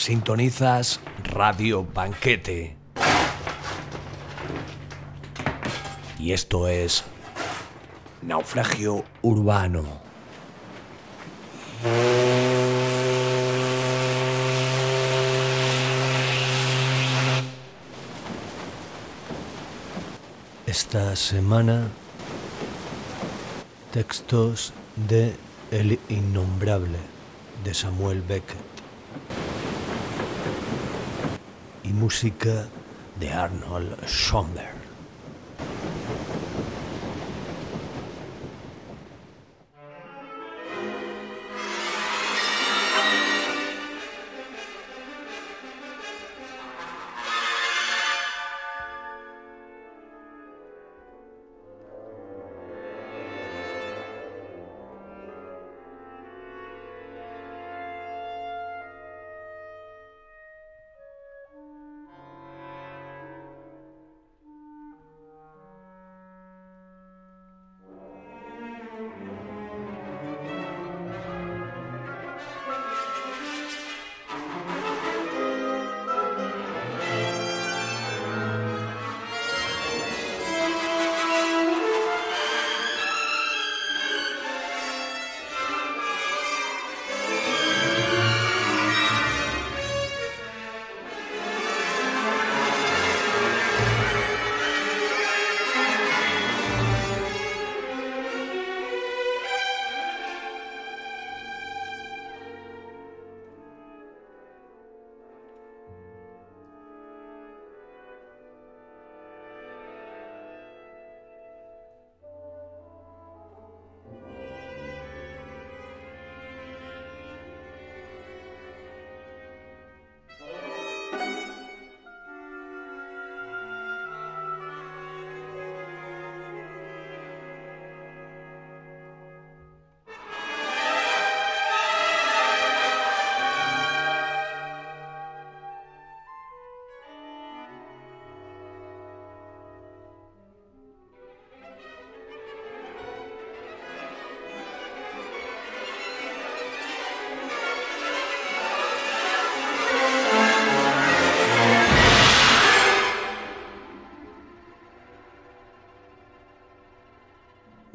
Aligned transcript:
Sintonizas 0.00 0.98
Radio 1.24 1.84
Banquete. 1.84 2.74
Y 6.18 6.32
esto 6.32 6.68
es 6.68 7.04
Naufragio 8.22 9.04
Urbano. 9.20 9.84
Esta 20.66 21.14
semana, 21.14 21.88
textos 23.92 24.72
de 24.96 25.36
El 25.70 26.00
Innombrable 26.08 26.98
de 27.64 27.74
Samuel 27.74 28.22
Beckett 28.22 28.70
y 31.82 31.88
música 32.00 32.66
de 33.20 33.30
Arnold 33.30 34.08
Schoenberg. 34.08 34.79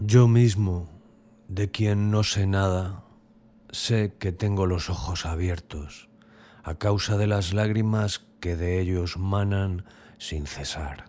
Yo 0.08 0.28
mismo, 0.28 0.88
de 1.48 1.72
quien 1.72 2.12
no 2.12 2.22
sé 2.22 2.46
nada, 2.46 3.04
sé 3.72 4.14
que 4.20 4.32
tengo 4.32 4.68
los 4.68 4.92
ojos 4.92 5.26
abiertos 5.26 6.10
a 6.62 6.76
causa 6.76 7.18
de 7.18 7.26
las 7.26 7.56
lágrimas 7.56 8.24
que 8.40 8.56
de 8.56 8.80
ellos 8.80 9.18
manan 9.18 9.84
sin 10.20 10.46
cesar. 10.46 11.06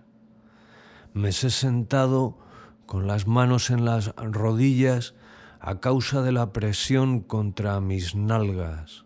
Me 1.13 1.33
sé 1.33 1.51
sentado 1.51 2.39
con 2.87 3.07
las 3.07 3.27
manos 3.27 3.69
en 3.69 3.85
las 3.85 4.15
rodillas 4.17 5.15
a 5.61 5.79
causa 5.79 6.23
de 6.23 6.33
la 6.33 6.55
presión 6.55 7.21
contra 7.21 7.83
mis 7.83 8.15
nalgas, 8.15 9.05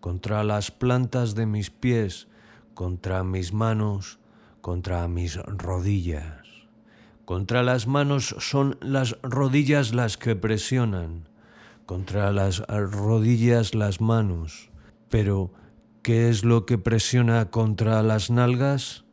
contra 0.00 0.44
las 0.44 0.70
plantas 0.70 1.34
de 1.34 1.44
mis 1.44 1.68
pies, 1.68 2.26
contra 2.72 3.22
mis 3.22 3.52
manos, 3.52 4.18
contra 4.62 5.06
mis 5.08 5.36
rodillas. 5.36 6.45
Contra 7.26 7.64
las 7.64 7.88
manos 7.88 8.36
son 8.38 8.78
las 8.80 9.18
rodillas 9.20 9.92
las 9.92 10.16
que 10.16 10.36
presionan, 10.36 11.28
contra 11.84 12.30
las 12.30 12.60
rodillas 12.68 13.74
las 13.74 14.00
manos. 14.00 14.70
Pero, 15.10 15.50
¿qué 16.02 16.28
es 16.28 16.44
lo 16.44 16.66
que 16.66 16.78
presiona 16.78 17.50
contra 17.50 18.00
las 18.04 18.30
nalgas? 18.30 19.06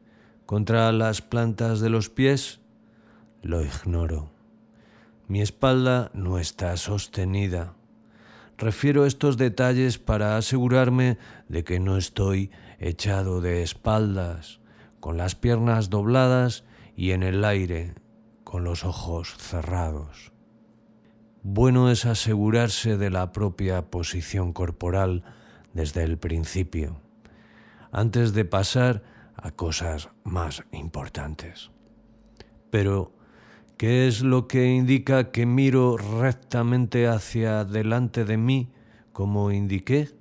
¿Contra 0.46 0.92
las 0.92 1.24
plantas 1.24 1.80
de 1.80 1.90
los 1.90 2.12
pies? 2.12 2.60
Lo 3.42 3.64
ignoro. 3.64 4.32
Mi 5.28 5.42
espalda 5.42 6.12
no 6.14 6.38
está 6.38 6.78
sostenida. 6.78 7.74
Refiero 8.60 9.08
estos 9.08 9.38
detalles 9.38 9.98
para 9.98 10.38
asegurarme 10.38 11.18
de 11.50 11.64
que 11.64 11.80
no 11.80 11.98
estoy 11.98 12.52
echado 12.78 13.42
de 13.42 13.64
espaldas, 13.64 14.60
con 15.00 15.18
las 15.18 15.34
piernas 15.34 15.90
dobladas 15.90 16.64
y 16.96 17.10
en 17.12 17.24
el 17.24 17.44
aire, 17.44 17.96
con 18.54 18.64
los 18.64 18.86
ojos 18.86 19.36
cerrados. 19.40 20.32
Bueno 21.42 21.90
es 21.90 22.06
asegurarse 22.06 22.98
de 22.98 23.10
la 23.10 23.32
propia 23.32 23.90
posición 23.90 24.54
corporal 24.54 25.24
desde 25.74 26.04
el 26.04 26.20
principio, 26.20 27.02
antes 27.92 28.32
de 28.34 28.46
pasar 28.46 29.02
a 29.36 29.50
cosas 29.50 30.10
más 30.24 30.64
importantes. 30.72 31.72
Pero, 32.70 33.12
¿qué 33.76 34.08
es 34.08 34.22
lo 34.22 34.48
que 34.48 34.68
indica 34.68 35.32
que 35.32 35.48
miro 35.48 35.98
rectamente 35.98 37.08
hacia 37.08 37.66
delante 37.66 38.24
de 38.24 38.38
mí 38.38 38.72
como 39.14 39.52
indiqué? 39.52 40.12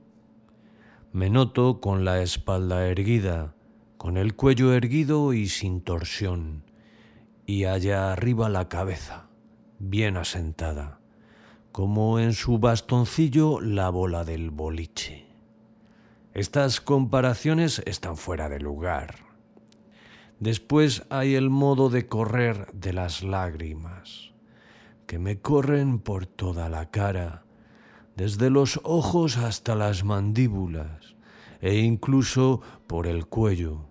Me 1.13 1.29
noto 1.29 1.83
con 1.83 2.07
la 2.07 2.23
espalda 2.23 2.89
erguida, 2.89 3.55
con 3.99 4.17
el 4.17 4.35
cuello 4.37 4.73
erguido 4.73 5.35
y 5.35 5.49
sin 5.49 5.83
torsión 5.83 6.72
y 7.47 7.65
allá 7.65 8.13
arriba 8.13 8.49
la 8.49 8.69
cabeza, 8.69 9.27
bien 9.79 10.17
asentada, 10.17 11.01
como 11.73 12.19
en 12.19 12.33
su 12.33 12.59
bastoncillo 12.59 13.61
la 13.61 13.91
bola 13.91 14.25
del 14.25 14.51
boliche. 14.51 15.27
Estas 16.35 16.81
comparaciones 16.81 17.83
están 17.85 18.17
fuera 18.17 18.49
de 18.49 18.61
lugar. 18.61 19.17
Después 20.41 21.05
hay 21.11 21.35
el 21.35 21.51
modo 21.51 21.91
de 21.91 22.07
correr 22.09 22.69
de 22.73 22.93
las 22.93 23.23
lágrimas, 23.23 24.33
que 25.07 25.19
me 25.19 25.41
corren 25.41 25.99
por 25.99 26.27
toda 26.27 26.69
la 26.69 26.91
cara, 26.91 27.45
desde 28.17 28.51
los 28.51 28.81
ojos 28.83 29.37
hasta 29.37 29.75
las 29.75 30.05
mandíbulas, 30.05 31.17
e 31.61 31.77
incluso 31.77 32.61
por 32.87 33.07
el 33.07 33.27
cuello, 33.27 33.87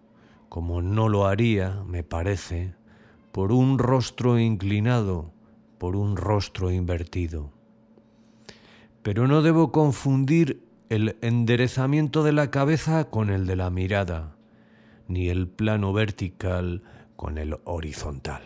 como 0.49 0.81
no 0.81 1.09
lo 1.09 1.25
haría, 1.25 1.83
me 1.85 2.03
parece, 2.03 2.75
por 3.31 3.51
un 3.51 3.79
rostro 3.79 4.39
inclinado, 4.39 5.31
por 5.77 5.95
un 5.95 6.17
rostro 6.17 6.71
invertido. 6.71 7.51
Pero 9.03 9.27
no 9.27 9.41
debo 9.41 9.71
confundir 9.71 10.63
el 10.89 11.15
enderezamiento 11.21 12.23
de 12.23 12.33
la 12.33 12.51
cabeza 12.51 13.09
con 13.09 13.29
el 13.29 13.47
de 13.47 13.55
la 13.55 13.69
mirada, 13.69 14.35
ni 15.07 15.29
el 15.29 15.47
plano 15.47 15.93
vertical 15.93 16.83
con 17.15 17.37
el 17.37 17.57
horizontal. 17.63 18.43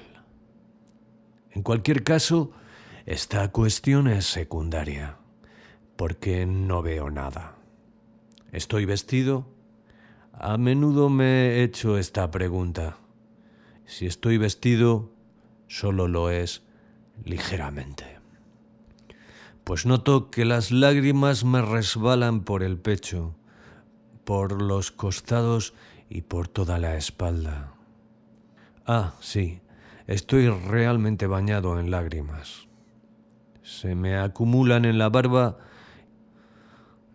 En 1.51 1.63
cualquier 1.63 2.03
caso, 2.03 2.51
esta 3.05 3.51
cuestión 3.51 4.07
es 4.07 4.25
secundaria, 4.25 5.17
porque 5.95 6.45
no 6.45 6.81
veo 6.81 7.09
nada. 7.09 7.55
Estoy 8.51 8.85
vestido, 8.85 9.47
A 10.37 10.57
menudo 10.57 11.09
me 11.09 11.23
he 11.25 11.63
hecho 11.63 11.97
esta 11.97 12.29
pregunta. 12.29 12.97
Si 13.85 14.05
estoy 14.05 14.37
vestido, 14.37 15.11
solo 15.67 16.07
lo 16.07 16.29
es 16.29 16.63
ligeramente. 17.23 18.19
Pues 19.63 19.85
noto 19.85 20.29
que 20.29 20.45
las 20.45 20.71
lágrimas 20.71 21.43
me 21.43 21.61
resbalan 21.61 22.43
por 22.43 22.63
el 22.63 22.77
pecho, 22.77 23.35
por 24.23 24.61
los 24.61 24.91
costados 24.91 25.73
y 26.09 26.21
por 26.21 26.47
toda 26.47 26.77
la 26.77 26.95
espalda. 26.97 27.73
Ah, 28.85 29.13
sí, 29.19 29.61
estoy 30.07 30.49
realmente 30.49 31.27
bañado 31.27 31.79
en 31.79 31.89
lágrimas. 31.89 32.67
Se 33.63 33.95
me 33.95 34.17
acumulan 34.17 34.85
en 34.85 34.99
la 34.99 35.09
barba. 35.09 35.57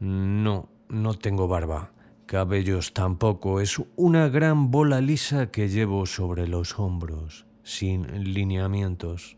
No, 0.00 0.69
no 0.88 1.14
tengo 1.14 1.46
barba. 1.46 1.93
Cabellos 2.31 2.93
tampoco. 2.93 3.61
Es 3.61 3.82
una 3.97 4.29
gran 4.29 4.71
bola 4.71 5.00
lisa 5.00 5.50
que 5.50 5.69
llevo 5.69 6.06
sobre 6.06 6.47
los 6.47 6.79
hombros, 6.79 7.44
sin 7.65 8.32
lineamientos, 8.32 9.37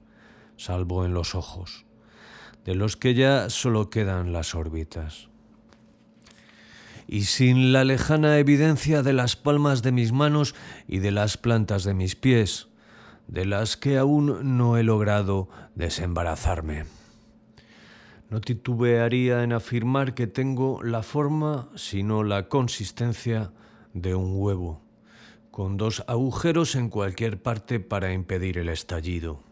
salvo 0.58 1.06
en 1.06 1.14
los 1.14 1.34
ojos, 1.34 1.86
de 2.66 2.74
los 2.74 2.98
que 2.98 3.14
ya 3.14 3.48
solo 3.48 3.88
quedan 3.88 4.34
las 4.34 4.54
órbitas 4.54 5.30
y 7.08 7.22
sin 7.22 7.72
la 7.72 7.84
lejana 7.84 8.36
evidencia 8.36 9.02
de 9.02 9.14
las 9.14 9.36
palmas 9.36 9.80
de 9.80 9.92
mis 9.92 10.12
manos 10.12 10.54
y 10.86 10.98
de 10.98 11.12
las 11.12 11.38
plantas 11.38 11.84
de 11.84 11.94
mis 11.94 12.14
pies, 12.14 12.68
de 13.26 13.46
las 13.46 13.78
que 13.78 13.96
aún 13.96 14.58
no 14.58 14.76
he 14.76 14.82
logrado 14.82 15.48
desembarazarme. 15.76 16.84
No 18.32 18.40
titubearía 18.40 19.42
en 19.42 19.52
afirmar 19.52 20.14
que 20.14 20.26
tengo 20.26 20.82
la 20.82 21.02
forma, 21.02 21.68
sino 21.74 22.24
la 22.24 22.48
consistencia 22.48 23.52
de 23.92 24.14
un 24.14 24.32
huevo, 24.40 24.80
con 25.50 25.76
dos 25.76 26.02
agujeros 26.06 26.74
en 26.74 26.88
cualquier 26.88 27.42
parte 27.42 27.78
para 27.78 28.14
impedir 28.14 28.56
el 28.56 28.70
estallido. 28.70 29.42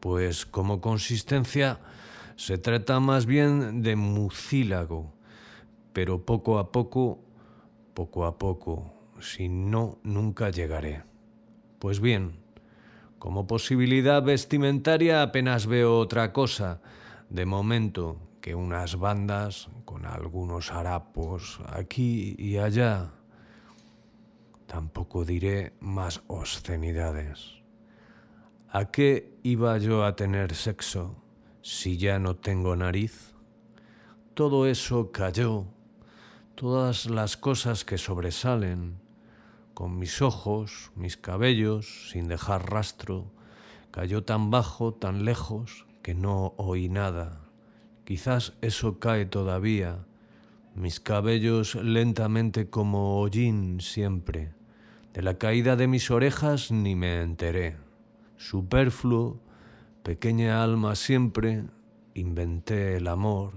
Pues 0.00 0.46
como 0.46 0.80
consistencia 0.80 1.78
se 2.36 2.56
trata 2.56 2.98
más 2.98 3.26
bien 3.26 3.82
de 3.82 3.94
mucílago, 3.94 5.12
pero 5.92 6.24
poco 6.24 6.58
a 6.58 6.72
poco, 6.72 7.18
poco 7.92 8.24
a 8.24 8.38
poco, 8.38 8.90
si 9.20 9.50
no, 9.50 9.98
nunca 10.02 10.48
llegaré. 10.48 11.02
Pues 11.78 12.00
bien, 12.00 12.38
como 13.18 13.46
posibilidad 13.46 14.22
vestimentaria 14.22 15.20
apenas 15.20 15.66
veo 15.66 15.98
otra 15.98 16.32
cosa, 16.32 16.80
de 17.30 17.46
momento, 17.46 18.18
que 18.40 18.54
unas 18.54 18.96
bandas 18.96 19.68
con 19.84 20.06
algunos 20.06 20.70
harapos 20.70 21.60
aquí 21.66 22.36
y 22.38 22.58
allá. 22.58 23.12
Tampoco 24.66 25.24
diré 25.24 25.72
más 25.80 26.22
obscenidades. 26.28 27.62
¿A 28.70 28.90
qué 28.90 29.38
iba 29.42 29.78
yo 29.78 30.04
a 30.04 30.16
tener 30.16 30.54
sexo 30.54 31.16
si 31.62 31.98
ya 31.98 32.18
no 32.18 32.36
tengo 32.36 32.76
nariz? 32.76 33.34
Todo 34.34 34.66
eso 34.66 35.12
cayó 35.12 35.66
todas 36.56 37.06
las 37.06 37.36
cosas 37.36 37.84
que 37.84 37.98
sobresalen, 37.98 39.00
con 39.74 39.98
mis 39.98 40.22
ojos, 40.22 40.90
mis 40.94 41.16
cabellos, 41.16 42.10
sin 42.10 42.28
dejar 42.28 42.70
rastro, 42.70 43.30
cayó 43.90 44.24
tan 44.24 44.50
bajo, 44.50 44.94
tan 44.94 45.24
lejos, 45.24 45.85
que 46.06 46.14
no 46.14 46.54
oí 46.56 46.88
nada. 46.88 47.40
Quizás 48.04 48.52
eso 48.60 49.00
cae 49.00 49.26
todavía, 49.26 50.06
mis 50.76 51.00
cabellos 51.00 51.74
lentamente 51.74 52.70
como 52.70 53.18
hollín 53.18 53.80
siempre. 53.80 54.54
De 55.12 55.22
la 55.22 55.34
caída 55.36 55.74
de 55.74 55.88
mis 55.88 56.12
orejas 56.12 56.70
ni 56.70 56.94
me 56.94 57.22
enteré. 57.22 57.76
Superfluo, 58.36 59.40
pequeña 60.04 60.62
alma 60.62 60.94
siempre, 60.94 61.64
inventé 62.14 62.98
el 62.98 63.08
amor, 63.08 63.54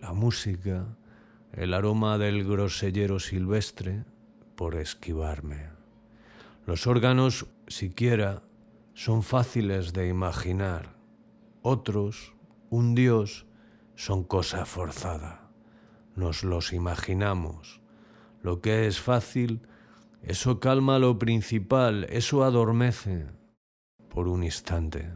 la 0.00 0.12
música, 0.12 0.96
el 1.52 1.72
aroma 1.72 2.18
del 2.18 2.42
grosellero 2.42 3.20
silvestre 3.20 4.02
por 4.56 4.74
esquivarme. 4.74 5.68
Los 6.66 6.88
órganos, 6.88 7.46
siquiera, 7.68 8.42
son 8.92 9.22
fáciles 9.22 9.92
de 9.92 10.08
imaginar. 10.08 11.00
Otros, 11.62 12.34
un 12.70 12.96
dios, 12.96 13.46
son 13.94 14.24
cosa 14.24 14.66
forzada. 14.66 15.48
Nos 16.16 16.42
los 16.42 16.72
imaginamos. 16.72 17.80
Lo 18.42 18.60
que 18.60 18.88
es 18.88 19.00
fácil, 19.00 19.62
eso 20.22 20.58
calma 20.58 20.98
lo 20.98 21.20
principal, 21.20 22.04
eso 22.10 22.42
adormece 22.42 23.26
por 24.08 24.26
un 24.26 24.42
instante. 24.42 25.12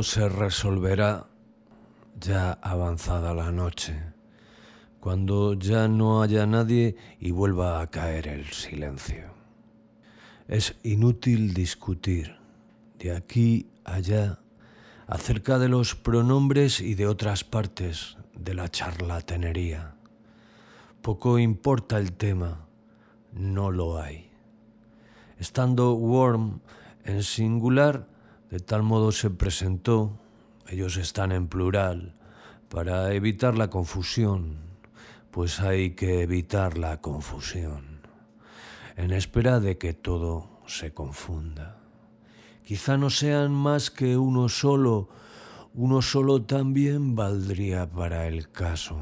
Se 0.00 0.26
resolverá 0.28 1.26
ya 2.18 2.52
avanzada 2.62 3.34
la 3.34 3.52
noche, 3.52 3.94
cuando 5.00 5.52
ya 5.52 5.86
no 5.86 6.22
haya 6.22 6.46
nadie 6.46 6.96
y 7.20 7.30
vuelva 7.30 7.80
a 7.80 7.86
caer 7.88 8.26
el 8.26 8.46
silencio. 8.46 9.34
Es 10.48 10.76
inútil 10.82 11.52
discutir 11.52 12.36
de 12.98 13.14
aquí 13.14 13.68
allá 13.84 14.38
acerca 15.06 15.58
de 15.58 15.68
los 15.68 15.94
pronombres 15.94 16.80
y 16.80 16.94
de 16.94 17.06
otras 17.06 17.44
partes 17.44 18.16
de 18.34 18.54
la 18.54 18.70
charlatanería. 18.70 19.94
Poco 21.02 21.38
importa 21.38 21.98
el 21.98 22.12
tema, 22.12 22.66
no 23.32 23.70
lo 23.70 24.00
hay. 24.00 24.30
Estando 25.38 25.92
Worm 25.94 26.60
en 27.04 27.22
singular, 27.22 28.08
de 28.52 28.60
tal 28.60 28.82
modo 28.82 29.12
se 29.12 29.30
presentó, 29.30 30.20
ellos 30.68 30.98
están 30.98 31.32
en 31.32 31.48
plural, 31.48 32.14
para 32.68 33.14
evitar 33.14 33.56
la 33.56 33.70
confusión, 33.70 34.58
pues 35.30 35.60
hay 35.60 35.92
que 35.92 36.20
evitar 36.20 36.76
la 36.76 37.00
confusión, 37.00 38.02
en 38.96 39.10
espera 39.10 39.58
de 39.58 39.78
que 39.78 39.94
todo 39.94 40.60
se 40.66 40.92
confunda. 40.92 41.78
Quizá 42.62 42.98
no 42.98 43.08
sean 43.08 43.52
más 43.52 43.90
que 43.90 44.18
uno 44.18 44.50
solo, 44.50 45.08
uno 45.72 46.02
solo 46.02 46.42
también 46.42 47.14
valdría 47.14 47.90
para 47.90 48.28
el 48.28 48.50
caso, 48.50 48.98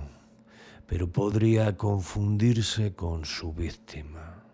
pero 0.87 1.11
podría 1.11 1.77
confundirse 1.77 2.95
con 2.95 3.25
su 3.25 3.53
víctima, 3.53 4.45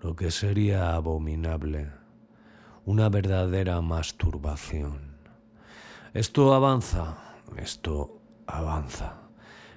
lo 0.00 0.16
que 0.16 0.30
sería 0.30 0.94
abominable, 0.94 1.97
una 2.88 3.10
verdadera 3.10 3.82
masturbación. 3.82 5.18
Esto 6.14 6.54
avanza, 6.54 7.18
esto 7.58 8.22
avanza. 8.46 9.28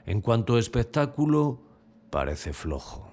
En 0.05 0.21
cuanto 0.21 0.57
espectáculo, 0.57 1.59
parece 2.09 2.53
flojo, 2.53 3.11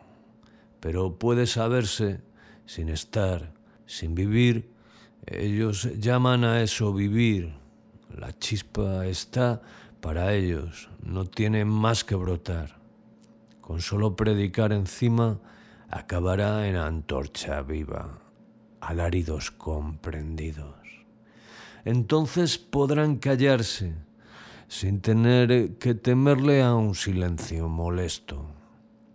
pero 0.78 1.18
puede 1.18 1.48
saberse 1.48 2.20
sin 2.64 2.90
estar, 2.90 3.52
sin 3.86 4.14
vivir, 4.14 4.72
ellos 5.26 5.88
llaman 5.98 6.44
a 6.44 6.62
eso 6.62 6.94
vivir. 6.94 7.52
La 8.16 8.32
chispa 8.38 9.04
está 9.04 9.62
para 10.00 10.32
ellos, 10.32 10.90
no 11.02 11.24
tiene 11.24 11.64
más 11.64 12.04
que 12.04 12.14
brotar. 12.14 12.78
Con 13.60 13.80
solo 13.80 14.14
predicar 14.14 14.72
encima 14.72 15.40
acabará 15.90 16.68
en 16.68 16.76
antorcha 16.76 17.62
viva, 17.62 18.27
alaridos 18.80 19.50
comprendidos. 19.50 20.76
Entonces 21.84 22.58
podrán 22.58 23.16
callarse 23.16 23.94
sin 24.68 25.00
tener 25.00 25.78
que 25.78 25.94
temerle 25.94 26.62
a 26.62 26.74
un 26.74 26.94
silencio 26.94 27.68
molesto, 27.68 28.46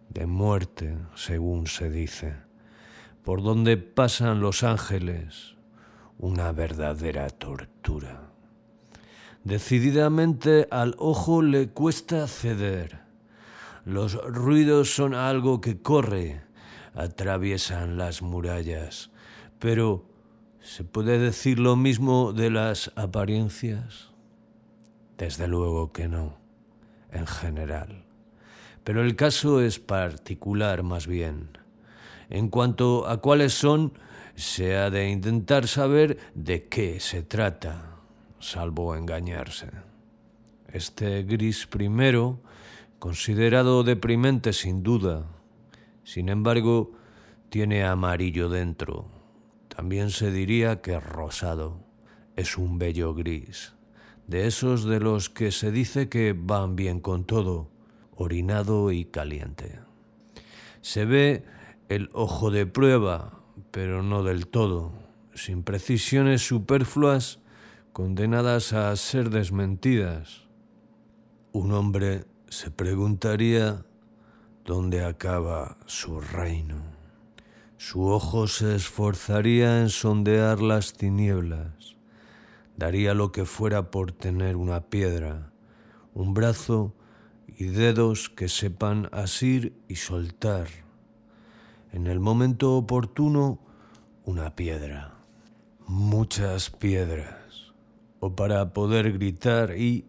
de 0.10 0.26
muerte, 0.26 0.98
según 1.16 1.68
se 1.68 1.90
dice, 1.90 2.36
por 3.24 3.42
donde 3.44 3.78
pasan 3.78 4.42
los 4.42 4.64
ángeles 4.64 5.56
una 6.18 6.52
verdadera 6.52 7.30
tortura. 7.30 8.30
Decididamente 9.44 10.68
al 10.72 10.96
ojo 10.98 11.42
le 11.42 11.70
cuesta 11.70 12.28
ceder. 12.28 13.02
Los 13.86 14.16
ruidos 14.24 14.96
son 14.96 15.14
algo 15.14 15.60
que 15.60 15.82
corre, 15.82 16.42
atraviesan 16.96 17.98
las 17.98 18.22
murallas, 18.22 19.12
pero 19.64 20.04
¿se 20.60 20.84
puede 20.84 21.20
decir 21.20 21.58
lo 21.58 21.78
mismo 21.78 22.34
de 22.34 22.50
las 22.50 22.92
apariencias? 22.98 24.12
Desde 25.18 25.48
luego 25.48 25.94
que 25.94 26.10
no, 26.10 26.38
en 27.14 27.26
general. 27.26 28.04
Pero 28.84 29.02
el 29.02 29.16
caso 29.16 29.62
es 29.62 29.80
particular 29.80 30.84
más 30.84 31.08
bien. 31.08 31.58
En 32.30 32.50
cuanto 32.50 33.08
a 33.08 33.22
cuáles 33.22 33.54
son, 33.54 33.94
se 34.36 34.76
ha 34.76 34.90
de 34.90 35.10
intentar 35.10 35.66
saber 35.70 36.18
de 36.36 36.68
qué 36.68 37.00
se 37.00 37.24
trata, 37.24 38.00
salvo 38.42 38.98
engañarse. 38.98 39.70
Este 40.74 41.24
gris 41.24 41.68
primero, 41.68 42.42
considerado 43.00 43.84
deprimente 43.84 44.52
sin 44.52 44.84
duda, 44.84 45.26
sin 46.04 46.28
embargo, 46.28 46.92
tiene 47.48 47.86
amarillo 47.86 48.50
dentro. 48.50 49.23
También 49.76 50.12
se 50.12 50.32
diría 50.32 50.82
que 50.82 51.00
rosado. 51.00 51.80
Es 52.36 52.58
un 52.58 52.78
bello 52.78 53.16
gris, 53.16 53.74
de 54.28 54.46
esos 54.46 54.86
de 54.86 55.00
los 55.00 55.30
que 55.30 55.52
se 55.52 55.72
dice 55.72 56.10
que 56.10 56.36
van 56.38 56.76
bien 56.76 57.00
con 57.00 57.26
todo, 57.26 57.72
orinado 58.16 58.92
y 58.92 59.06
caliente. 59.06 59.80
Se 60.82 61.06
ve 61.06 61.44
el 61.90 62.10
ojo 62.14 62.52
de 62.52 62.68
prueba, 62.68 63.40
pero 63.72 64.04
no 64.04 64.24
del 64.24 64.48
todo, 64.48 64.94
sin 65.34 65.64
precisiones 65.64 66.46
superfluas 66.46 67.40
condenadas 67.94 68.74
a 68.74 68.96
ser 68.96 69.32
desmentidas. 69.32 70.44
Un 71.52 71.72
hombre 71.72 72.26
se 72.48 72.70
preguntaría 72.70 73.86
dónde 74.66 75.04
acaba 75.04 75.78
su 75.88 76.20
reino. 76.20 76.93
Su 77.86 78.08
ojo 78.08 78.48
se 78.48 78.76
esforzaría 78.76 79.82
en 79.82 79.90
sondear 79.90 80.62
las 80.62 80.94
tinieblas. 80.94 81.98
Daría 82.78 83.14
lo 83.14 83.34
que 83.34 83.44
fuera 83.44 83.92
por 83.92 84.14
tener 84.14 84.56
una 84.56 84.90
piedra, 84.90 85.52
un 86.14 86.34
brazo 86.34 86.96
y 87.46 87.66
dedos 87.66 88.30
que 88.30 88.48
sepan 88.48 89.10
asir 89.12 89.76
y 89.90 89.98
soltar. 89.98 90.70
En 91.92 92.08
el 92.08 92.22
momento 92.22 92.78
oportuno 92.78 93.60
una 94.24 94.56
piedra, 94.56 95.16
muchas 95.86 96.70
piedras, 96.70 97.74
o 98.22 98.34
para 98.34 98.72
poder 98.72 99.12
gritar 99.12 99.78
y, 99.78 100.06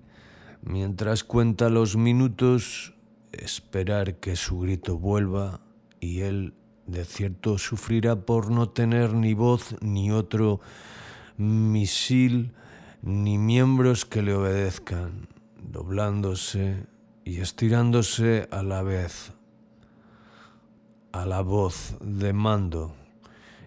mientras 0.62 1.24
cuenta 1.24 1.70
los 1.70 1.96
minutos, 1.96 2.94
esperar 3.32 4.20
que 4.20 4.36
su 4.36 4.60
grito 4.60 4.96
vuelva 4.96 5.60
y 5.98 6.20
él 6.20 6.54
de 6.86 7.04
cierto 7.04 7.58
sufrirá 7.58 8.16
por 8.16 8.50
no 8.50 8.68
tener 8.68 9.14
ni 9.14 9.34
voz 9.34 9.76
ni 9.80 10.10
otro 10.10 10.60
misil 11.36 12.52
ni 13.02 13.38
miembros 13.38 14.04
que 14.04 14.22
le 14.22 14.34
obedezcan, 14.34 15.28
doblándose 15.62 16.86
y 17.24 17.40
estirándose 17.40 18.48
a 18.50 18.62
la 18.62 18.82
vez 18.82 19.32
a 21.12 21.26
la 21.26 21.42
voz 21.42 21.96
de 22.00 22.32
mando 22.32 22.94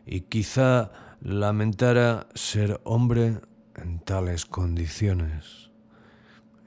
y 0.06 0.22
quizá 0.22 0.92
lamentara 1.22 2.28
ser 2.36 2.82
hombre 2.84 3.40
en 3.76 4.00
tales 4.00 4.46
condiciones, 4.46 5.72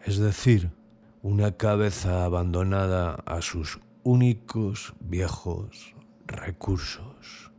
es 0.07 0.19
decir, 0.19 0.71
una 1.23 1.53
cabeza 1.53 2.25
abandonada 2.25 3.17
a 3.27 3.43
sus 3.43 3.79
únicos 4.05 4.95
viejos 5.01 5.95
recursos. 6.31 7.51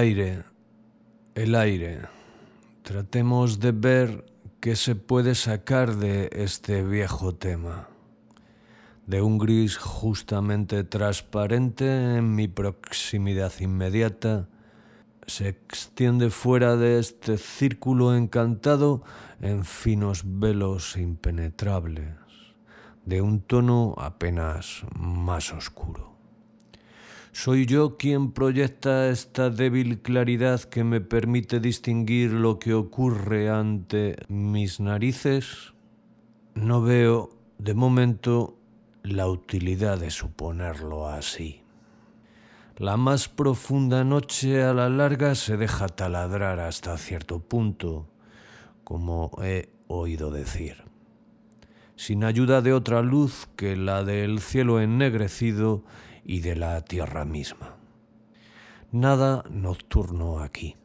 Aire, 0.00 0.44
el 1.34 1.54
aire. 1.54 2.00
Tratemos 2.82 3.60
de 3.60 3.72
ver 3.72 4.24
qué 4.58 4.74
se 4.74 4.94
puede 4.94 5.34
sacar 5.34 5.96
de 5.96 6.30
este 6.32 6.82
viejo 6.82 7.34
tema. 7.34 7.88
De 9.06 9.20
un 9.20 9.36
gris 9.36 9.76
justamente 9.76 10.84
transparente 10.84 12.16
en 12.16 12.34
mi 12.34 12.48
proximidad 12.48 13.52
inmediata, 13.60 14.48
se 15.26 15.48
extiende 15.48 16.30
fuera 16.30 16.76
de 16.76 16.98
este 16.98 17.36
círculo 17.36 18.16
encantado 18.16 19.02
en 19.42 19.66
finos 19.66 20.22
velos 20.24 20.96
impenetrables, 20.96 22.14
de 23.04 23.20
un 23.20 23.42
tono 23.42 23.94
apenas 23.98 24.82
más 24.98 25.52
oscuro. 25.52 26.19
¿Soy 27.32 27.64
yo 27.64 27.96
quien 27.96 28.32
proyecta 28.32 29.08
esta 29.08 29.50
débil 29.50 30.02
claridad 30.02 30.60
que 30.62 30.82
me 30.82 31.00
permite 31.00 31.60
distinguir 31.60 32.32
lo 32.32 32.58
que 32.58 32.74
ocurre 32.74 33.48
ante 33.48 34.16
mis 34.28 34.80
narices? 34.80 35.72
No 36.54 36.82
veo, 36.82 37.30
de 37.58 37.74
momento, 37.74 38.58
la 39.04 39.28
utilidad 39.28 39.98
de 39.98 40.10
suponerlo 40.10 41.06
así. 41.08 41.62
La 42.76 42.96
más 42.96 43.28
profunda 43.28 44.02
noche 44.02 44.64
a 44.64 44.74
la 44.74 44.88
larga 44.88 45.36
se 45.36 45.56
deja 45.56 45.86
taladrar 45.86 46.58
hasta 46.58 46.98
cierto 46.98 47.38
punto, 47.38 48.08
como 48.82 49.30
he 49.40 49.68
oído 49.86 50.32
decir. 50.32 50.82
Sin 51.94 52.24
ayuda 52.24 52.60
de 52.60 52.72
otra 52.72 53.02
luz 53.02 53.46
que 53.54 53.76
la 53.76 54.02
del 54.02 54.40
cielo 54.40 54.80
ennegrecido 54.80 55.84
y 56.24 56.40
de 56.40 56.56
la 56.56 56.80
tierra 56.82 57.24
misma. 57.24 57.76
Nada 58.92 59.44
nocturno 59.50 60.40
aquí. 60.40 60.76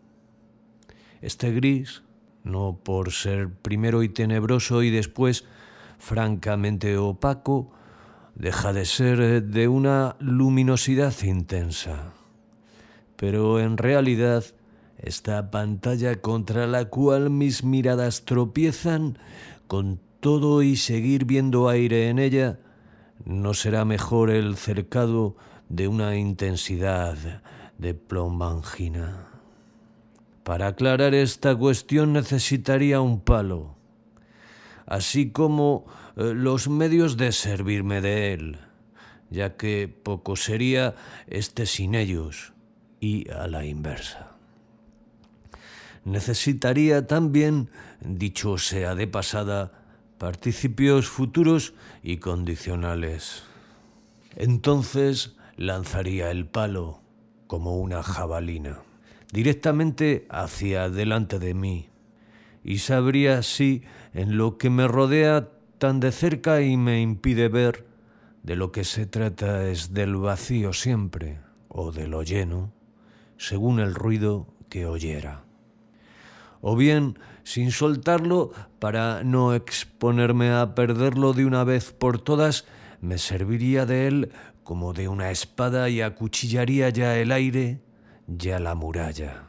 Este 1.22 1.52
gris, 1.52 2.04
no 2.44 2.80
por 2.84 3.12
ser 3.12 3.52
primero 3.52 4.04
y 4.04 4.10
tenebroso 4.10 4.84
y 4.84 4.92
después 4.92 5.46
francamente 5.98 6.98
opaco, 6.98 7.72
deja 8.36 8.74
de 8.74 8.86
ser 8.86 9.44
de 9.44 9.68
una 9.68 10.16
luminosidad 10.20 11.14
intensa. 11.24 12.14
Pero 13.16 13.60
en 13.60 13.78
realidad, 13.78 14.44
esta 14.98 15.50
pantalla 15.52 16.22
contra 16.22 16.68
la 16.68 16.86
cual 16.86 17.30
mis 17.30 17.64
miradas 17.64 18.26
tropiezan, 18.26 19.18
con 19.68 20.00
todo 20.20 20.62
y 20.62 20.76
seguir 20.76 21.26
viendo 21.26 21.70
aire 21.70 22.10
en 22.10 22.20
ella, 22.20 22.60
¿No 23.26 23.56
será 23.56 23.86
mejor 23.86 24.30
el 24.30 24.56
cercado 24.56 25.36
de 25.68 25.88
una 25.88 26.16
intensidad 26.16 27.18
de 27.80 27.94
plombangina? 27.96 29.28
Para 30.44 30.68
aclarar 30.68 31.16
esta 31.16 31.56
cuestión 31.56 32.14
necesitaría 32.14 33.02
un 33.02 33.20
palo, 33.20 33.76
así 34.86 35.32
como 35.32 35.88
eh, 36.16 36.34
los 36.36 36.70
medios 36.70 37.18
de 37.18 37.32
servirme 37.32 38.00
de 38.00 38.34
él, 38.34 38.60
ya 39.32 39.58
que 39.58 39.88
poco 39.88 40.36
sería 40.36 40.94
este 41.26 41.66
sin 41.66 41.96
ellos 41.96 42.54
y 43.00 43.28
a 43.32 43.48
la 43.48 43.66
inversa. 43.66 44.36
Necesitaría 46.04 47.08
también, 47.08 47.72
dicho 48.02 48.60
sea 48.60 48.94
de 48.94 49.08
pasada, 49.08 49.85
participios 50.26 51.08
futuros 51.08 51.76
y 52.02 52.18
condicionales. 52.18 53.44
Entonces 54.36 55.36
lanzaría 55.56 56.32
el 56.32 56.48
palo 56.48 57.00
como 57.46 57.78
una 57.78 58.02
jabalina 58.02 58.80
directamente 59.32 60.26
hacia 60.32 60.90
delante 60.90 61.38
de 61.38 61.54
mí 61.54 61.90
y 62.64 62.80
sabría 62.80 63.44
si 63.44 63.84
en 64.16 64.36
lo 64.36 64.58
que 64.58 64.72
me 64.72 64.88
rodea 64.88 65.52
tan 65.78 66.00
de 66.00 66.12
cerca 66.12 66.64
y 66.64 66.76
me 66.76 67.02
impide 67.02 67.48
ver 67.48 67.86
de 68.42 68.56
lo 68.56 68.72
que 68.72 68.84
se 68.84 69.06
trata 69.06 69.68
es 69.68 69.94
del 69.94 70.16
vacío 70.16 70.74
siempre 70.74 71.38
o 71.68 71.92
de 71.92 72.08
lo 72.08 72.24
lleno, 72.24 72.74
según 73.38 73.80
el 73.80 73.94
ruido 73.94 74.48
que 74.70 74.88
oyera. 74.88 75.45
O 76.68 76.76
bien 76.76 77.20
sin 77.44 77.70
soltarlo 77.70 78.50
para 78.80 79.24
no 79.24 79.54
exponerme 79.54 80.50
a 80.50 80.74
perderlo 80.74 81.34
de 81.34 81.46
una 81.46 81.64
vez 81.64 81.92
por 81.92 82.18
todas, 82.18 82.66
me 83.02 83.20
serviría 83.20 83.86
de 83.86 84.08
él 84.08 84.32
como 84.64 84.92
de 84.94 85.08
una 85.08 85.30
espada 85.30 85.90
y 85.90 86.02
acuchillaría 86.02 86.90
ya 86.90 87.20
el 87.20 87.32
aire, 87.32 87.82
ya 88.26 88.60
la 88.60 88.74
muralla. 88.74 89.44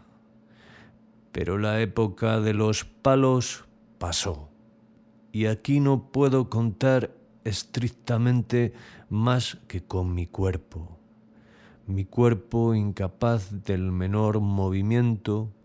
Pero 1.33 1.57
la 1.57 1.81
época 1.81 2.39
de 2.41 2.53
los 2.53 2.85
palos 2.85 3.65
pasó, 3.97 4.51
y 5.33 5.47
aquí 5.47 5.81
no 5.81 6.13
puedo 6.13 6.51
contar 6.51 7.17
estrictamente 7.45 8.75
más 9.09 9.57
que 9.69 9.83
con 9.83 10.15
mi 10.15 10.27
cuerpo, 10.27 10.99
mi 11.87 12.05
cuerpo 12.05 12.75
incapaz 12.75 13.65
del 13.65 13.91
menor 13.91 14.41
movimiento, 14.41 15.56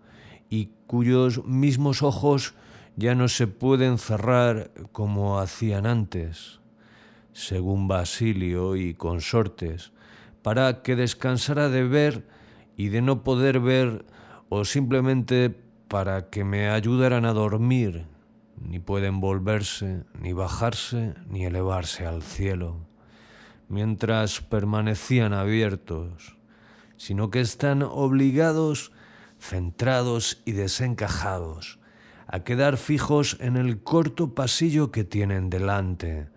y 0.52 0.70
cuyos 0.86 1.44
mismos 1.46 2.04
ojos 2.04 2.54
ya 2.98 3.16
no 3.16 3.30
se 3.30 3.48
pueden 3.48 3.98
cerrar 3.98 4.70
como 4.92 5.40
hacían 5.40 5.88
antes, 5.88 6.60
según 7.32 7.88
Basilio 7.88 8.76
y 8.76 8.94
consortes, 8.94 9.94
para 10.44 10.82
que 10.84 10.98
descansara 10.98 11.70
de 11.70 11.86
ver 11.86 12.28
y 12.76 12.90
de 12.90 13.02
no 13.02 13.24
poder 13.24 13.62
ver, 13.62 14.06
o 14.50 14.66
simplemente 14.66 15.56
para 15.88 16.30
que 16.30 16.44
me 16.44 16.70
ayudaran 16.70 17.24
a 17.24 17.32
dormir, 17.32 18.06
ni 18.60 18.80
pueden 18.80 19.22
volverse, 19.22 20.04
ni 20.20 20.34
bajarse, 20.34 21.16
ni 21.30 21.46
elevarse 21.46 22.06
al 22.06 22.24
cielo, 22.24 22.76
mientras 23.70 24.42
permanecían 24.42 25.32
abiertos, 25.32 26.36
sino 26.98 27.30
que 27.30 27.40
están 27.40 27.84
obligados 27.84 28.92
centrados 29.42 30.42
y 30.46 30.52
desencajados, 30.52 31.80
a 32.28 32.44
quedar 32.44 32.78
fijos 32.78 33.38
en 33.42 33.58
el 33.58 33.82
corto 33.82 34.36
pasillo 34.36 34.92
que 34.92 35.04
tienen 35.04 35.50
delante, 35.50 36.30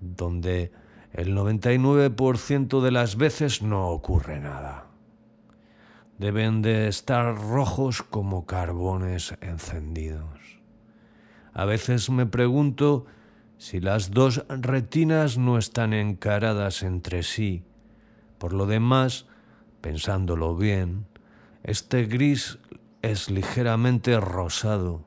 donde 0.00 0.70
el 1.12 1.34
99% 1.34 2.82
de 2.82 2.90
las 2.90 3.16
veces 3.16 3.62
no 3.62 3.88
ocurre 3.88 4.38
nada. 4.38 4.86
Deben 6.18 6.60
de 6.60 6.88
estar 6.88 7.34
rojos 7.34 8.02
como 8.02 8.44
carbones 8.44 9.34
encendidos. 9.40 10.60
A 11.54 11.64
veces 11.64 12.10
me 12.10 12.26
pregunto 12.26 13.06
si 13.56 13.80
las 13.80 14.10
dos 14.10 14.44
retinas 14.48 15.38
no 15.38 15.56
están 15.56 15.94
encaradas 15.94 16.82
entre 16.82 17.22
sí. 17.22 17.64
Por 18.38 18.52
lo 18.52 18.66
demás, 18.66 19.26
pensándolo 19.80 20.56
bien, 20.56 21.06
este 21.62 22.04
gris 22.06 22.58
es 23.02 23.30
ligeramente 23.30 24.18
rosado, 24.18 25.04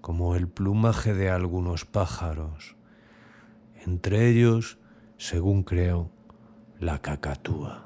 como 0.00 0.36
el 0.36 0.48
plumaje 0.48 1.14
de 1.14 1.30
algunos 1.30 1.84
pájaros, 1.84 2.76
entre 3.84 4.28
ellos, 4.28 4.78
según 5.18 5.62
creo, 5.62 6.10
la 6.78 7.00
cacatúa. 7.00 7.85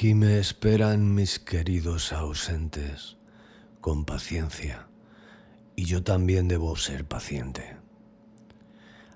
Aquí 0.00 0.14
me 0.14 0.38
esperan 0.38 1.14
mis 1.14 1.38
queridos 1.38 2.14
ausentes, 2.14 3.18
con 3.82 4.06
paciencia, 4.06 4.88
y 5.76 5.84
yo 5.84 6.02
también 6.02 6.48
debo 6.48 6.74
ser 6.76 7.04
paciente. 7.04 7.76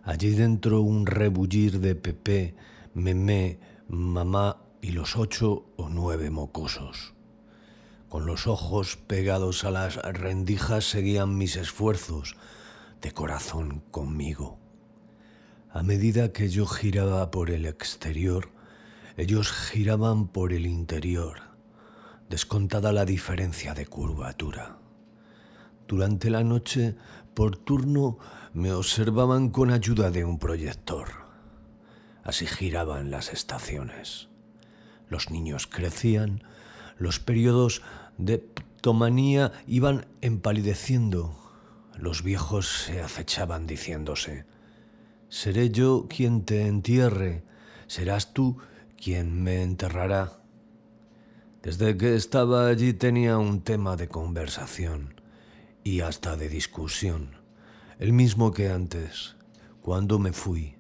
Allí 0.03 0.35
dentro 0.35 0.83
un 0.83 1.07
rebullir 1.07 1.81
de 1.81 1.95
Pepe, 1.95 2.55
Memé, 2.93 3.59
mamá 3.89 4.61
y 4.83 4.91
los 4.91 5.17
ocho 5.17 5.65
o 5.79 5.89
nueve 5.89 6.29
mocosos. 6.29 7.15
Con 8.11 8.27
los 8.27 8.47
ojos 8.47 8.99
pegados 8.99 9.65
a 9.65 9.71
las 9.71 9.97
rendijas 9.97 10.85
seguían 10.85 11.39
mis 11.39 11.57
esfuerzos 11.57 12.37
de 13.01 13.11
corazón 13.11 13.83
conmigo. 13.91 14.59
A 15.71 15.83
medida 15.83 16.31
que 16.35 16.51
yo 16.51 16.67
giraba 16.67 17.31
por 17.31 17.49
el 17.49 17.65
exterior, 17.65 18.51
ellos 19.17 19.53
giraban 19.53 20.29
por 20.29 20.53
el 20.53 20.67
interior, 20.67 21.41
descontada 22.29 22.93
la 22.93 23.05
diferencia 23.05 23.75
de 23.75 23.87
curvatura. 23.87 24.79
Durante 25.87 26.31
la 26.31 26.43
noche, 26.43 26.97
por 27.35 27.57
turno, 27.57 28.19
me 28.53 28.73
observaban 28.73 29.51
con 29.51 29.71
ayuda 29.71 30.11
de 30.11 30.25
un 30.25 30.39
proyector. 30.39 31.09
Así 32.23 32.47
giraban 32.47 33.11
las 33.11 33.33
estaciones. 33.33 34.29
Los 35.09 35.31
niños 35.31 35.67
crecían, 35.67 36.43
los 36.99 37.21
periodos 37.21 37.83
de 38.19 38.39
ptomanía 38.39 39.53
iban 39.67 40.07
empalideciendo, 40.23 41.37
los 41.97 42.23
viejos 42.23 42.69
se 42.69 43.01
acechaban 43.01 43.67
diciéndose, 43.67 44.47
¿seré 45.29 45.71
yo 45.71 46.07
quien 46.09 46.45
te 46.45 46.67
entierre? 46.67 47.45
¿Serás 47.87 48.33
tú 48.33 48.59
quien 49.05 49.43
me 49.43 49.63
enterrará? 49.63 50.41
Desde 51.63 51.95
que 51.99 52.15
estaba 52.15 52.69
allí 52.69 52.95
tenía 52.95 53.37
un 53.37 53.61
tema 53.61 53.97
de 53.97 54.09
conversación 54.09 55.21
y 55.83 56.01
hasta 56.01 56.39
de 56.39 56.49
discusión, 56.49 57.37
el 57.99 58.15
mismo 58.15 58.53
que 58.53 58.71
antes, 58.71 59.37
cuando 59.83 60.19
me 60.19 60.33
fui, 60.33 60.77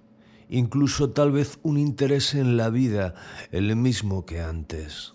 incluso 0.48 1.10
tal 1.10 1.32
vez 1.32 1.58
un 1.62 1.76
interés 1.76 2.32
en 2.32 2.56
la 2.56 2.70
vida, 2.70 3.14
el 3.52 3.76
mismo 3.76 4.24
que 4.24 4.40
antes. 4.40 5.12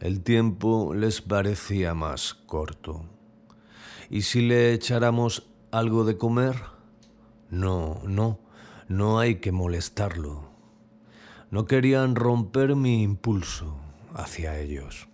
El 0.00 0.22
tiempo 0.22 0.94
les 0.94 1.20
parecía 1.20 1.92
más 1.92 2.32
corto. 2.32 3.04
¿Y 4.08 4.22
si 4.22 4.40
le 4.40 4.72
echáramos 4.72 5.50
algo 5.70 6.04
de 6.04 6.16
comer? 6.16 6.56
No, 7.50 8.00
no, 8.06 8.40
no 8.88 9.18
hay 9.18 9.34
que 9.34 9.52
molestarlo. 9.52 10.51
No 11.52 11.66
querían 11.66 12.16
romper 12.16 12.76
mi 12.76 13.02
impulso 13.02 13.76
hacia 14.14 14.58
ellos. 14.58 15.08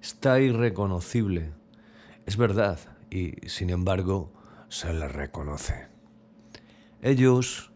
Está 0.00 0.40
irreconocible. 0.40 1.52
Es 2.24 2.38
verdad, 2.38 2.78
y 3.10 3.32
sin 3.46 3.68
embargo 3.68 4.32
se 4.70 4.94
le 4.94 5.06
reconoce. 5.06 5.88
Ellos, 7.02 7.72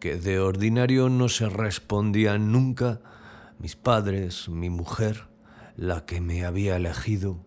que 0.00 0.16
de 0.16 0.40
ordinario 0.40 1.10
no 1.10 1.28
se 1.28 1.48
respondían 1.48 2.50
nunca, 2.50 3.00
mis 3.60 3.76
padres, 3.76 4.48
mi 4.48 4.68
mujer, 4.68 5.28
la 5.76 6.06
que 6.06 6.20
me 6.20 6.44
había 6.44 6.74
elegido, 6.74 7.38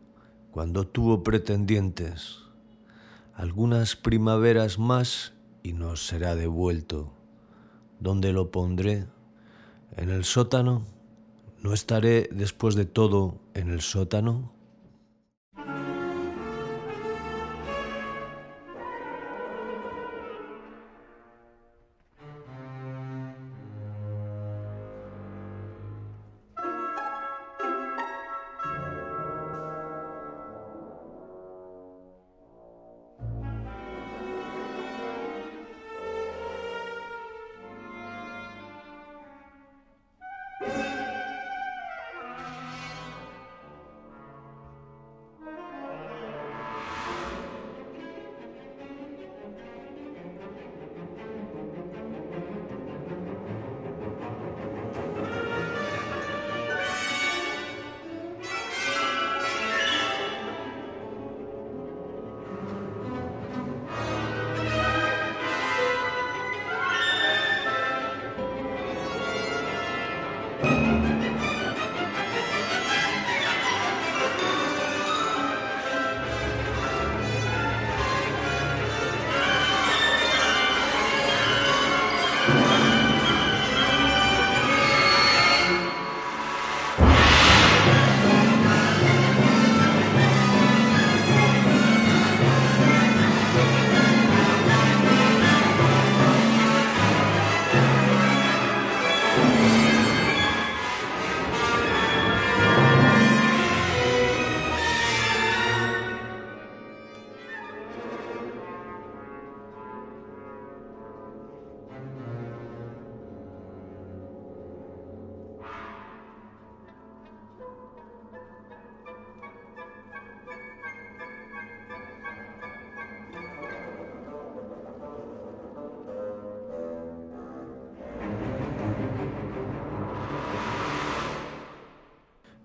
cuando 0.52 0.88
tuvo 0.88 1.22
pretendientes, 1.22 2.38
algunas 3.34 3.98
primaveras 3.98 4.80
más 4.80 5.34
y 5.64 5.74
nos 5.74 6.08
será 6.08 6.36
devuelto. 6.36 7.12
¿Dónde 8.00 8.32
lo 8.32 8.52
pondré? 8.52 9.06
¿En 9.98 10.10
el 10.10 10.24
sótano? 10.24 10.86
¿No 11.62 11.74
estaré 11.74 12.30
después 12.32 12.76
de 12.76 12.86
todo 12.86 13.42
en 13.54 13.70
el 13.70 13.82
sótano? 13.82 14.54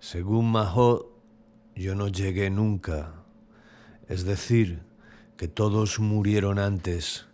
Según 0.08 0.52
Mahot, 0.52 1.10
yo 1.74 1.96
no 1.96 2.06
llegué 2.06 2.48
nunca. 2.48 3.24
Es 4.06 4.24
decir, 4.24 4.84
que 5.36 5.48
todos 5.48 5.98
murieron 5.98 6.60
antes, 6.60 7.26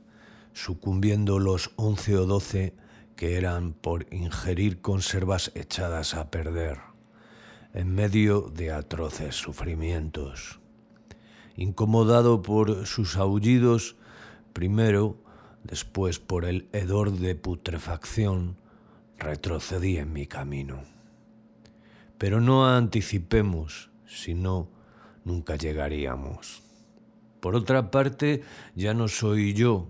sucumbiendo 0.55 1.39
los 1.39 1.73
once 1.77 2.17
o 2.17 2.25
doce 2.25 2.73
que 3.15 3.37
eran 3.37 3.75
por 3.75 4.07
ingerir 4.11 4.81
conservas 4.81 5.53
echadas 5.55 6.15
a 6.15 6.31
perder, 6.31 6.79
en 7.75 7.95
medio 7.95 8.41
de 8.41 8.73
atroces 8.73 9.35
sufrimientos. 9.35 10.59
Incomodado 11.57 12.41
por 12.41 12.87
sus 12.87 13.19
aullidos, 13.19 13.97
primero, 14.55 15.19
después 15.63 16.21
por 16.21 16.47
el 16.47 16.71
hedor 16.73 17.13
de 17.13 17.35
putrefacción, 17.35 18.57
retrocedí 19.19 19.99
en 19.99 20.15
mi 20.15 20.27
camino. 20.27 21.02
Pero 22.23 22.41
no 22.41 22.69
anticipemos, 22.69 23.91
si 24.07 24.35
no, 24.35 24.69
nunca 25.25 25.57
llegaríamos. 25.57 26.63
Por 27.41 27.57
otra 27.57 27.91
parte, 27.91 28.45
ya 28.77 28.95
no 28.95 29.09
soy 29.09 29.55
yo. 29.55 29.89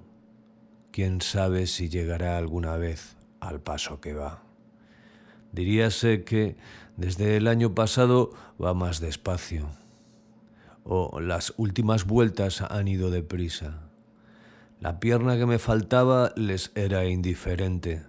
Quién 0.93 1.21
sabe 1.21 1.67
si 1.67 1.91
llegará 1.91 2.39
alguna 2.39 2.79
vez 2.79 3.19
al 3.39 3.61
paso 3.61 4.01
que 4.01 4.15
va. 4.15 4.45
Diríase 5.53 6.25
que 6.25 6.57
desde 6.97 7.37
el 7.37 7.49
año 7.49 7.75
pasado 7.75 8.31
va 8.59 8.73
más 8.73 8.99
despacio. 9.01 9.69
O 10.85 11.21
las 11.21 11.53
últimas 11.59 12.07
vueltas 12.07 12.63
han 12.63 12.89
ido 12.89 13.11
deprisa. 13.11 13.91
La 14.81 15.01
pierna 15.01 15.37
que 15.37 15.45
me 15.45 15.59
faltaba 15.59 16.33
les 16.37 16.73
era 16.77 17.05
indiferente. 17.05 18.03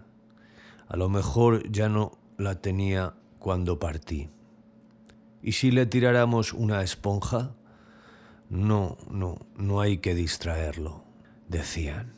A 0.87 0.95
lo 0.95 1.09
mejor 1.09 1.69
ya 1.69 1.89
no 1.89 2.17
la 2.37 2.61
tenía 2.61 3.15
cuando 3.43 3.77
partí. 3.77 4.29
¿Y 5.41 5.51
si 5.51 5.69
le 5.69 5.85
tiráramos 5.85 6.53
una 6.53 6.81
esponja? 6.81 7.55
No, 8.49 8.97
no, 9.11 9.45
no 9.57 9.81
hay 9.81 9.97
que 9.97 10.15
distraerlo, 10.15 11.03
decían. 11.49 12.13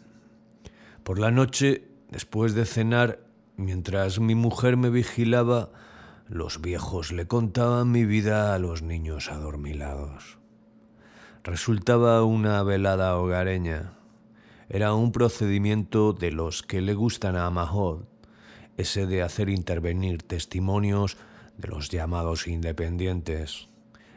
Por 1.03 1.17
la 1.17 1.31
noche, 1.31 1.89
después 2.11 2.53
de 2.53 2.65
cenar, 2.65 3.25
mientras 3.57 4.19
mi 4.19 4.35
mujer 4.35 4.77
me 4.77 4.91
vigilaba, 4.91 5.71
los 6.27 6.61
viejos 6.61 7.11
le 7.11 7.25
contaban 7.25 7.89
mi 7.89 8.05
vida 8.05 8.53
a 8.53 8.59
los 8.59 8.83
niños 8.83 9.31
adormilados. 9.31 10.37
Resultaba 11.43 12.23
una 12.23 12.61
velada 12.61 13.17
hogareña. 13.17 13.93
Era 14.69 14.93
un 14.93 15.11
procedimiento 15.11 16.13
de 16.13 16.31
los 16.31 16.61
que 16.61 16.81
le 16.81 16.93
gustan 16.93 17.35
a 17.35 17.49
Mahod, 17.49 18.03
ese 18.77 19.05
de 19.05 19.21
hacer 19.21 19.49
intervenir 19.49 20.23
testimonios 20.23 21.17
de 21.57 21.69
los 21.69 21.89
llamados 21.89 22.47
independientes 22.47 23.69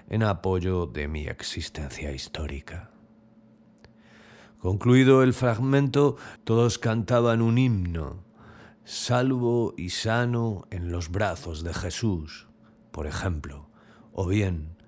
en 0.09 0.23
apoyo 0.23 0.87
de 0.87 1.09
mi 1.09 1.27
existencia 1.27 2.13
histórica. 2.13 2.91
Concluido 4.59 5.23
el 5.23 5.35
fragmento, 5.35 6.17
todos 6.45 6.79
cantaban 6.79 7.43
un 7.43 7.59
himno, 7.59 8.25
salvo 8.85 9.75
y 9.77 9.91
sano 9.91 10.67
en 10.71 10.91
los 10.91 11.11
brazos 11.11 11.63
de 11.63 11.75
Jesús, 11.75 12.49
por 12.91 13.07
ejemplo, 13.07 13.69
o 14.13 14.27
bien 14.27 14.79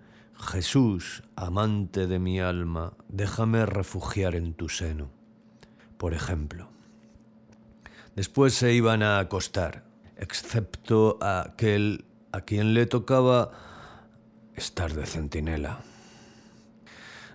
Jesús, 0.41 1.23
amante 1.37 2.07
de 2.07 2.19
mi 2.19 2.41
alma, 2.41 2.95
déjame 3.09 3.67
refugiar 3.67 4.35
en 4.35 4.55
tu 4.55 4.69
seno. 4.69 5.11
Por 5.99 6.15
ejemplo, 6.15 6.70
después 8.21 8.53
se 8.53 8.75
iban 8.75 9.03
a 9.03 9.19
acostar, 9.19 9.83
excepto 10.19 11.17
aquel 11.23 12.05
a 12.33 12.43
quien 12.43 12.75
le 12.75 12.85
tocaba 12.85 13.51
estar 14.55 14.93
de 14.93 15.07
centinela. 15.07 15.81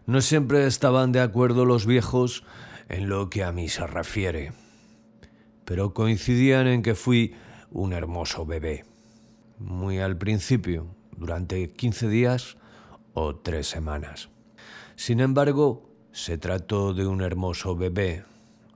No 0.06 0.22
siempre 0.22 0.68
estaban 0.68 1.12
de 1.12 1.22
acuerdo 1.22 1.66
los 1.66 1.88
viejos 1.88 2.44
en 2.88 3.10
lo 3.10 3.32
que 3.32 3.44
a 3.44 3.52
mí 3.52 3.68
se 3.68 3.88
refiere, 3.88 4.54
pero 5.66 5.96
coincidían 5.96 6.68
en 6.68 6.84
que 6.84 6.94
fui 6.94 7.34
un 7.72 7.92
hermoso 7.92 8.46
bebé. 8.46 8.86
Muy 9.58 9.98
al 9.98 10.20
principio, 10.20 10.86
durante 11.18 11.68
15 11.72 12.10
días 12.10 12.58
o 13.16 13.36
tres 13.36 13.68
semanas. 13.68 14.30
Sin 14.96 15.20
embargo, 15.20 15.90
se 16.12 16.38
trató 16.38 16.94
de 16.94 17.08
un 17.08 17.24
hermoso 17.24 17.76
bebé, 17.76 18.24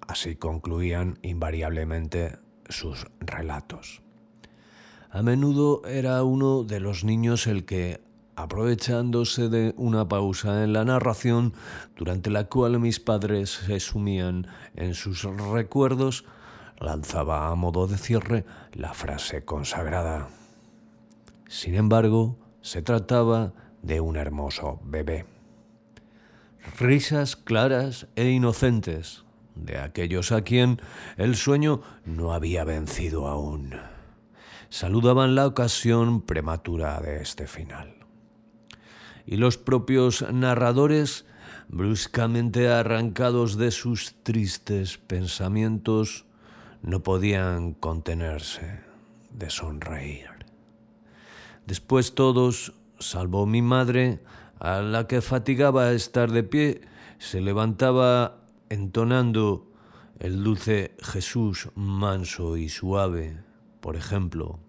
así 0.10 0.36
concluían 0.36 1.20
invariablemente 1.22 2.39
sus 2.68 3.05
relatos. 3.20 4.01
A 5.12 5.22
menudo 5.22 5.86
era 5.86 6.24
uno 6.24 6.64
de 6.64 6.80
los 6.80 7.03
niños 7.03 7.45
el 7.45 7.64
que, 7.64 8.01
aprovechándose 8.36 9.49
de 9.49 9.76
una 9.78 10.07
pausa 10.07 10.64
en 10.64 10.74
la 10.74 10.84
narración, 10.84 11.53
durante 11.95 12.32
la 12.32 12.45
cual 12.45 12.80
mis 12.80 12.99
padres 12.99 13.51
se 13.68 13.80
sumían 13.80 14.47
en 14.76 14.95
sus 14.95 15.24
recuerdos, 15.24 16.26
lanzaba 16.80 17.49
a 17.49 17.55
modo 17.55 17.86
de 17.86 17.97
cierre 17.97 18.45
la 18.74 18.95
frase 18.95 19.45
consagrada. 19.45 20.30
Sin 21.47 21.76
embargo, 21.76 22.36
se 22.62 22.82
trataba 22.82 23.53
de 23.84 24.01
un 24.01 24.18
hermoso 24.18 24.80
bebé. 24.84 25.28
Risas 26.80 27.36
claras 27.36 28.07
e 28.16 28.30
inocentes 28.30 29.28
de 29.66 29.78
aquellos 29.78 30.32
a 30.32 30.41
quien 30.41 30.82
el 31.18 31.36
sueño 31.36 31.82
no 32.05 32.34
había 32.34 32.64
vencido 32.64 33.28
aún. 33.28 33.76
Saludaban 34.70 35.36
la 35.36 35.47
ocasión 35.47 36.22
prematura 36.22 36.99
de 37.01 37.22
este 37.22 37.47
final. 37.47 37.95
Y 39.26 39.38
los 39.38 39.57
propios 39.57 40.26
narradores, 40.32 41.26
bruscamente 41.68 42.70
arrancados 42.70 43.57
de 43.57 43.72
sus 43.72 44.16
tristes 44.24 44.97
pensamientos, 44.97 46.26
no 46.82 47.01
podían 47.03 47.74
contenerse 47.74 48.82
de 49.32 49.49
sonreír. 49.49 50.30
Después 51.66 52.16
todos, 52.16 52.74
salvo 52.99 53.45
mi 53.45 53.62
madre, 53.62 54.20
a 54.60 54.82
la 54.82 55.07
que 55.07 55.22
fatigaba 55.22 55.91
estar 55.91 56.32
de 56.32 56.43
pie, 56.43 56.82
se 57.18 57.41
levantaba 57.41 58.38
entonando 58.70 59.72
el 60.20 60.43
dulce 60.43 60.95
Jesús 61.01 61.70
manso 61.76 62.57
y 62.57 62.70
suave, 62.70 63.43
por 63.82 63.95
ejemplo, 63.95 64.59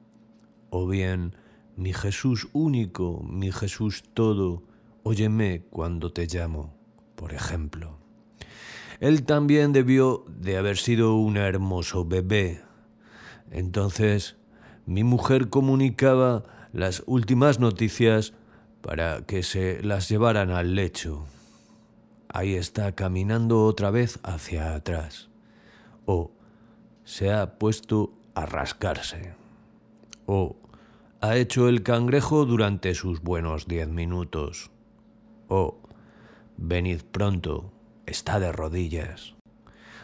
o 0.70 0.86
bien 0.86 1.34
mi 1.76 1.92
Jesús 1.92 2.48
único, 2.52 3.22
mi 3.28 3.52
Jesús 3.52 4.04
todo, 4.14 4.62
óyeme 5.02 5.62
cuando 5.70 6.12
te 6.12 6.26
llamo, 6.26 6.74
por 7.16 7.32
ejemplo. 7.32 7.98
Él 9.00 9.24
también 9.24 9.72
debió 9.72 10.24
de 10.28 10.58
haber 10.58 10.76
sido 10.76 11.16
un 11.16 11.36
hermoso 11.38 12.04
bebé. 12.04 12.60
Entonces 13.50 14.36
mi 14.86 15.04
mujer 15.04 15.48
comunicaba 15.48 16.44
las 16.72 17.02
últimas 17.06 17.58
noticias 17.58 18.34
para 18.82 19.22
que 19.22 19.42
se 19.42 19.82
las 19.82 20.08
llevaran 20.08 20.50
al 20.50 20.74
lecho. 20.74 21.24
Ahí 22.32 22.54
está 22.54 22.92
caminando 22.92 23.64
otra 23.64 23.90
vez 23.90 24.20
hacia 24.22 24.74
atrás. 24.74 25.28
O 26.06 26.30
se 27.04 27.32
ha 27.32 27.58
puesto 27.58 28.12
a 28.34 28.46
rascarse. 28.46 29.34
O 30.26 30.56
ha 31.20 31.36
hecho 31.36 31.68
el 31.68 31.82
cangrejo 31.82 32.46
durante 32.46 32.94
sus 32.94 33.20
buenos 33.20 33.66
diez 33.66 33.88
minutos. 33.88 34.70
O 35.48 35.78
venid 36.56 37.00
pronto, 37.02 37.72
está 38.06 38.38
de 38.38 38.52
rodillas. 38.52 39.34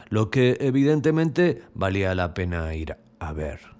Lo 0.09 0.31
que 0.31 0.57
evidentemente 0.61 1.63
valía 1.75 2.15
la 2.17 2.35
pena 2.35 2.75
ir 2.75 2.97
a 3.21 3.33
ver. 3.33 3.76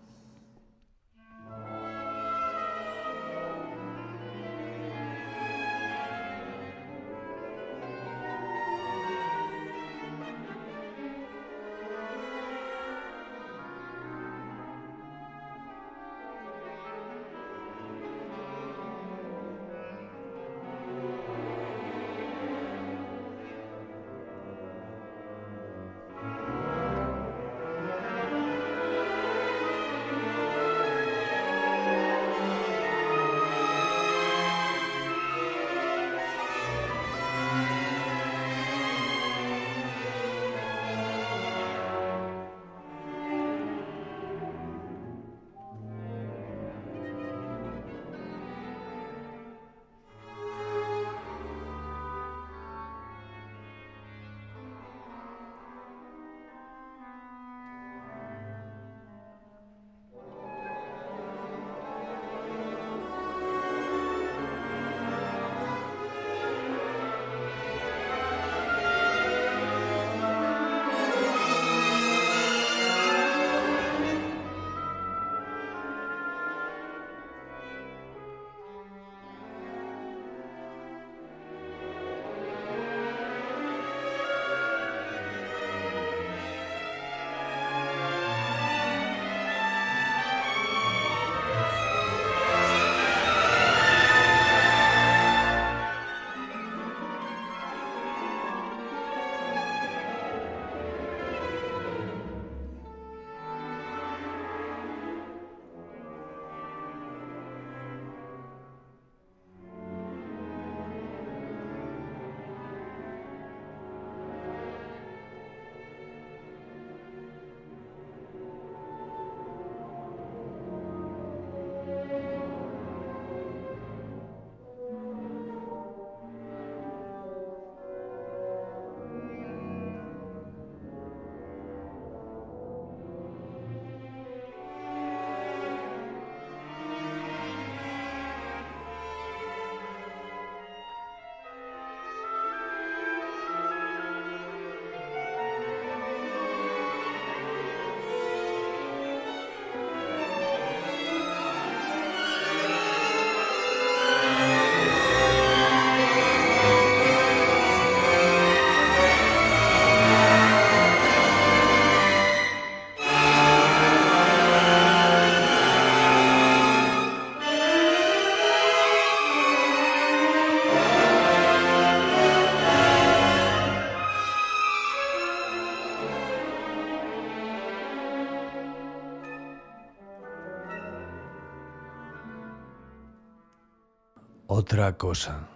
Otra 184.67 184.97
cosa, 184.97 185.47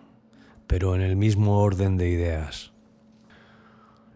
pero 0.68 0.94
en 0.94 1.00
el 1.00 1.16
mismo 1.16 1.58
orden 1.58 1.96
de 1.96 2.10
ideas. 2.10 2.70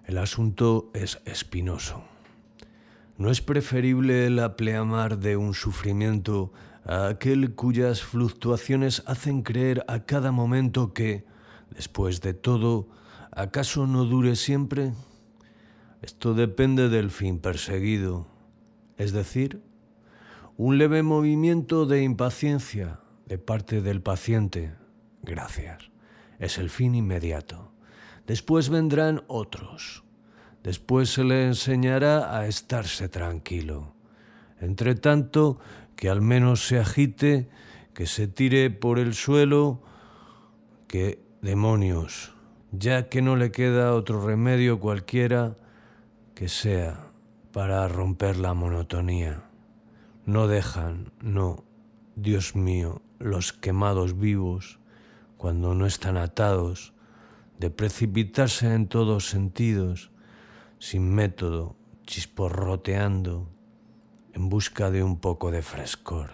El 0.04 0.18
asunto 0.18 0.92
es 0.94 1.20
espinoso. 1.24 2.04
¿No 3.18 3.28
es 3.28 3.40
preferible 3.40 4.30
la 4.30 4.54
pleamar 4.54 5.18
de 5.18 5.36
un 5.36 5.52
sufrimiento 5.52 6.52
a 6.84 7.08
aquel 7.08 7.56
cuyas 7.56 8.02
fluctuaciones 8.02 9.02
hacen 9.06 9.42
creer 9.42 9.84
a 9.88 10.04
cada 10.04 10.30
momento 10.30 10.92
que, 10.92 11.24
después 11.70 12.20
de 12.20 12.32
todo, 12.32 12.88
acaso 13.32 13.88
no 13.88 14.04
dure 14.04 14.36
siempre? 14.36 14.92
Esto 16.02 16.34
depende 16.34 16.88
del 16.88 17.10
fin 17.10 17.40
perseguido, 17.40 18.28
es 18.96 19.10
decir, 19.10 19.60
un 20.56 20.78
leve 20.78 21.02
movimiento 21.02 21.84
de 21.84 22.04
impaciencia 22.04 23.00
de 23.26 23.38
parte 23.38 23.82
del 23.82 24.00
paciente. 24.00 24.83
Gracias. 25.24 25.90
Es 26.38 26.58
el 26.58 26.70
fin 26.70 26.94
inmediato. 26.94 27.72
Después 28.26 28.68
vendrán 28.68 29.22
otros. 29.26 30.04
Después 30.62 31.10
se 31.10 31.24
le 31.24 31.46
enseñará 31.46 32.38
a 32.38 32.46
estarse 32.46 33.08
tranquilo. 33.08 33.94
Entre 34.60 34.94
tanto, 34.94 35.58
que 35.96 36.08
al 36.08 36.22
menos 36.22 36.66
se 36.66 36.78
agite, 36.78 37.48
que 37.92 38.06
se 38.06 38.28
tire 38.28 38.70
por 38.70 38.98
el 38.98 39.14
suelo, 39.14 39.82
que 40.88 41.22
demonios, 41.42 42.34
ya 42.72 43.08
que 43.08 43.20
no 43.20 43.36
le 43.36 43.50
queda 43.50 43.94
otro 43.94 44.24
remedio 44.24 44.80
cualquiera 44.80 45.56
que 46.34 46.48
sea 46.48 47.10
para 47.52 47.86
romper 47.88 48.36
la 48.38 48.54
monotonía. 48.54 49.44
No 50.26 50.48
dejan, 50.48 51.12
no, 51.20 51.64
Dios 52.16 52.56
mío, 52.56 53.02
los 53.18 53.52
quemados 53.52 54.18
vivos, 54.18 54.78
cuando 55.44 55.74
no 55.74 55.84
están 55.84 56.16
atados, 56.16 56.94
de 57.58 57.68
precipitarse 57.68 58.72
en 58.72 58.88
todos 58.88 59.28
sentidos, 59.28 60.10
sin 60.78 61.14
método, 61.14 61.76
chisporroteando, 62.06 63.50
en 64.32 64.48
busca 64.48 64.90
de 64.90 65.02
un 65.02 65.20
poco 65.20 65.50
de 65.50 65.60
frescor. 65.60 66.30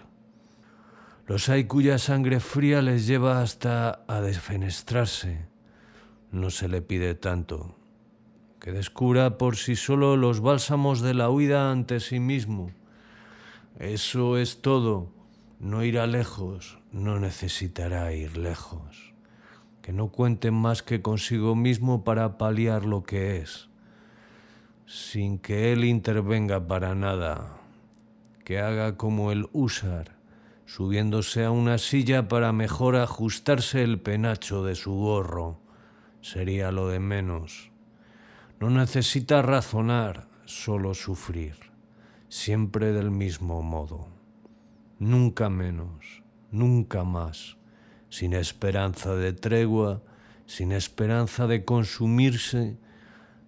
Los 1.27 1.49
hay 1.49 1.65
cuya 1.65 1.97
sangre 1.97 2.39
fría 2.39 2.81
les 2.81 3.05
lleva 3.05 3.41
hasta 3.41 4.05
a 4.07 4.21
desfenestrarse. 4.21 5.45
No 6.31 6.49
se 6.49 6.69
le 6.69 6.81
pide 6.81 7.13
tanto, 7.13 7.75
que 8.61 8.71
descubra 8.71 9.37
por 9.37 9.57
sí 9.57 9.75
solo 9.75 10.15
los 10.15 10.39
bálsamos 10.39 11.01
de 11.01 11.15
la 11.15 11.29
huida 11.29 11.69
ante 11.69 11.99
sí 11.99 12.21
mismo. 12.21 12.71
Eso 13.77 14.37
es 14.37 14.61
todo. 14.61 15.11
No 15.61 15.83
irá 15.83 16.07
lejos, 16.07 16.79
no 16.91 17.19
necesitará 17.19 18.11
ir 18.13 18.35
lejos. 18.35 19.13
Que 19.83 19.93
no 19.93 20.07
cuente 20.07 20.49
más 20.49 20.81
que 20.81 21.03
consigo 21.03 21.55
mismo 21.55 22.03
para 22.03 22.39
paliar 22.39 22.83
lo 22.83 23.03
que 23.03 23.37
es, 23.37 23.69
sin 24.87 25.37
que 25.37 25.71
él 25.71 25.85
intervenga 25.85 26.65
para 26.65 26.95
nada 26.95 27.61
que 28.43 28.59
haga 28.59 28.97
como 28.97 29.31
el 29.31 29.49
húsar, 29.53 30.15
subiéndose 30.65 31.45
a 31.45 31.51
una 31.51 31.77
silla 31.77 32.27
para 32.27 32.51
mejor 32.51 32.95
ajustarse 32.95 33.83
el 33.83 33.99
penacho 34.01 34.63
de 34.63 34.73
su 34.73 34.93
gorro. 34.93 35.59
Sería 36.21 36.71
lo 36.71 36.87
de 36.89 36.99
menos. 36.99 37.69
No 38.59 38.71
necesita 38.71 39.43
razonar, 39.43 40.27
solo 40.45 40.95
sufrir, 40.95 41.55
siempre 42.29 42.93
del 42.93 43.11
mismo 43.11 43.61
modo. 43.61 44.10
Nunca 45.01 45.49
menos, 45.49 46.21
nunca 46.51 47.03
más, 47.03 47.57
sin 48.09 48.33
esperanza 48.33 49.15
de 49.15 49.33
tregua, 49.33 50.03
sin 50.45 50.71
esperanza 50.71 51.47
de 51.47 51.65
consumirse. 51.65 52.77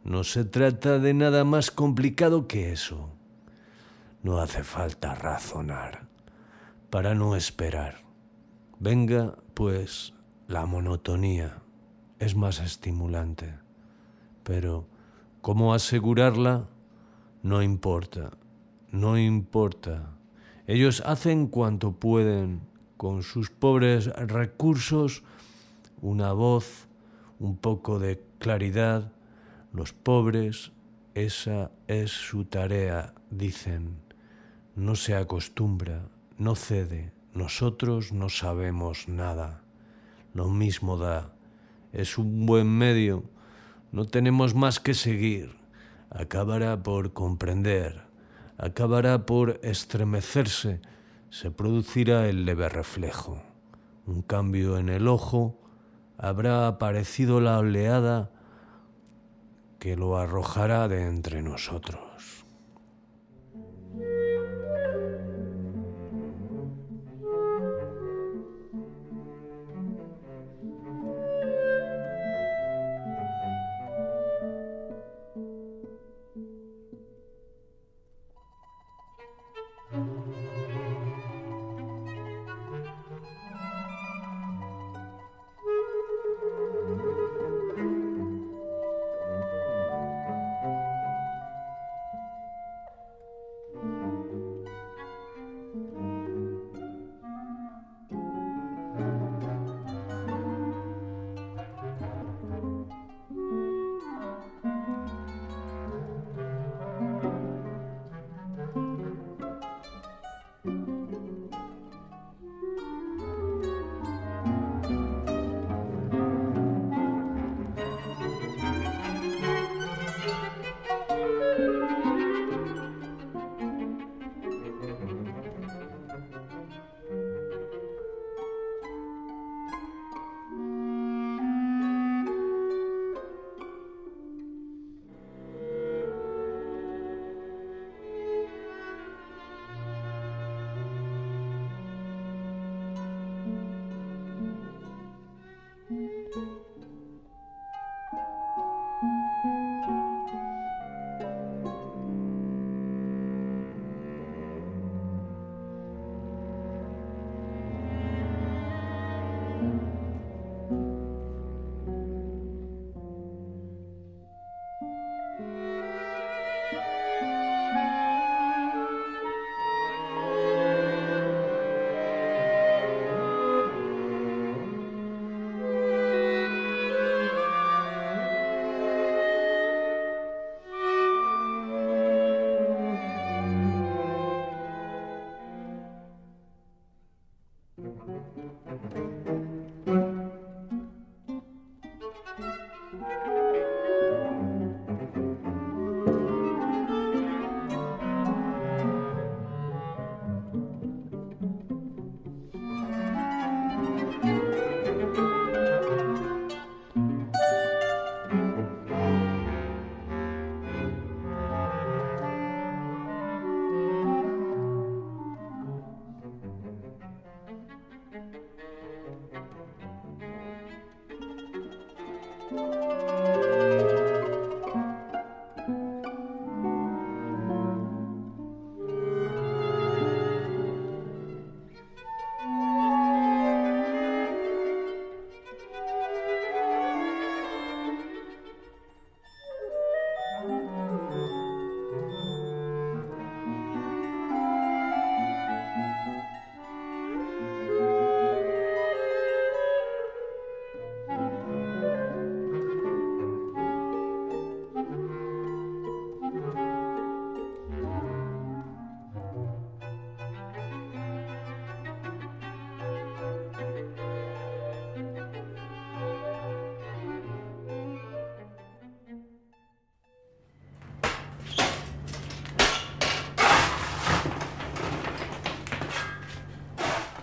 No 0.04 0.24
se 0.24 0.46
trata 0.46 0.98
de 0.98 1.14
nada 1.14 1.44
más 1.44 1.70
complicado 1.70 2.48
que 2.48 2.72
eso 2.72 3.12
no 4.24 4.40
hace 4.40 4.64
falta 4.64 5.14
razonar 5.14 6.08
para 6.90 7.14
no 7.14 7.36
esperar. 7.36 7.98
Venga, 8.80 9.36
pues, 9.54 10.16
la 10.48 10.66
monotonía 10.66 11.62
es 12.18 12.36
más 12.36 12.60
estimulante. 12.62 13.54
Pero, 14.44 14.88
¿cómo 15.42 15.76
asegurarla? 15.76 16.68
No 17.44 17.62
importa, 17.62 18.32
no 18.92 19.20
importa. 19.20 20.16
Ellos 20.74 21.04
hacen 21.06 21.46
cuanto 21.46 21.92
pueden 21.92 22.62
con 22.98 23.22
sus 23.22 23.52
pobres 23.52 24.08
recursos, 24.08 25.22
una 26.02 26.34
voz, 26.34 26.88
un 27.38 27.58
poco 27.58 28.00
de 28.00 28.20
claridad. 28.40 29.12
Los 29.72 29.94
pobres, 29.94 30.72
esa 31.14 31.70
es 31.86 32.10
su 32.10 32.46
tarea, 32.46 33.14
dicen. 33.30 34.00
No 34.76 34.96
se 34.96 35.14
acostumbra, 35.14 36.10
no 36.40 36.56
cede, 36.56 37.12
nosotros 37.36 38.12
no 38.12 38.30
sabemos 38.30 39.08
nada. 39.08 39.62
Lo 40.34 40.50
mismo 40.50 40.98
da, 40.98 41.36
es 41.92 42.18
un 42.18 42.48
buen 42.48 42.68
medio, 42.68 43.26
no 43.92 44.06
tenemos 44.06 44.56
más 44.56 44.80
que 44.80 44.96
seguir, 44.96 45.56
acabará 46.10 46.82
por 46.82 47.14
comprender, 47.14 48.12
acabará 48.64 49.26
por 49.26 49.60
estremecerse, 49.62 50.80
se 51.30 51.52
producirá 51.52 52.30
el 52.30 52.46
leve 52.46 52.70
reflejo, 52.70 53.44
un 54.06 54.22
cambio 54.22 54.78
en 54.78 54.88
el 54.88 55.10
ojo, 55.10 55.60
habrá 56.18 56.68
aparecido 56.68 57.42
la 57.42 57.58
oleada 57.60 58.32
que 59.80 59.98
lo 59.98 60.18
arrojará 60.18 60.88
de 60.88 61.08
entre 61.08 61.42
nosotros. 61.42 62.13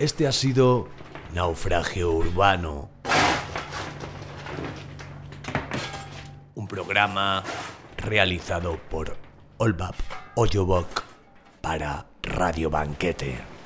Este 0.00 0.26
ha 0.26 0.32
sido 0.32 0.88
Naufragio 1.34 2.10
Urbano. 2.12 2.88
Un 6.54 6.66
programa 6.66 7.44
realizado 7.98 8.80
por 8.88 9.18
Olbap 9.58 9.94
Oyobok 10.36 11.02
para 11.60 12.06
Radio 12.22 12.70
Banquete. 12.70 13.59